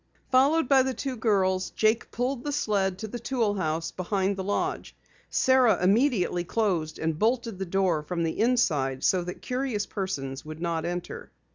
Followed 0.31 0.67
by 0.67 0.81
the 0.81 0.95
two 0.95 1.15
girls, 1.15 1.69
Jake 1.75 2.09
pulled 2.09 2.43
the 2.43 2.51
sled 2.51 2.97
to 2.97 3.07
the 3.07 3.19
tool 3.19 3.53
house 3.53 3.91
behind 3.91 4.35
the 4.35 4.43
lodge. 4.43 4.95
Sara 5.29 5.77
immediately 5.79 6.43
closed 6.43 6.97
and 6.97 7.19
bolted 7.19 7.59
the 7.59 7.67
door 7.67 8.01
from 8.01 8.23
the 8.23 8.39
inside 8.39 9.03
so 9.03 9.21
that 9.23 9.43
curious 9.43 9.85
persons 9.85 10.43
would 10.43 10.59
not 10.59 10.85
enter. 10.85 11.29